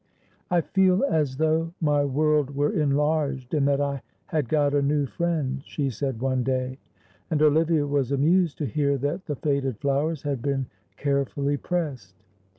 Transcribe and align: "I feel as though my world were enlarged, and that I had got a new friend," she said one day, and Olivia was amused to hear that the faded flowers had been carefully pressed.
"I 0.49 0.61
feel 0.61 1.03
as 1.05 1.37
though 1.37 1.73
my 1.79 2.03
world 2.03 2.55
were 2.55 2.71
enlarged, 2.73 3.53
and 3.53 3.67
that 3.67 3.79
I 3.79 4.01
had 4.25 4.49
got 4.49 4.73
a 4.73 4.81
new 4.81 5.05
friend," 5.05 5.61
she 5.63 5.91
said 5.91 6.19
one 6.19 6.41
day, 6.41 6.79
and 7.29 7.39
Olivia 7.39 7.85
was 7.85 8.11
amused 8.11 8.57
to 8.57 8.65
hear 8.65 8.97
that 8.97 9.27
the 9.27 9.35
faded 9.35 9.77
flowers 9.77 10.23
had 10.23 10.41
been 10.41 10.65
carefully 10.97 11.55
pressed. 11.55 12.15